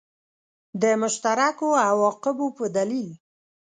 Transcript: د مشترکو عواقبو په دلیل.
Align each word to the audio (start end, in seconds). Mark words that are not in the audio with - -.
د 0.81 0.83
مشترکو 1.01 1.67
عواقبو 1.87 2.47
په 2.57 2.65
دلیل. 2.75 3.09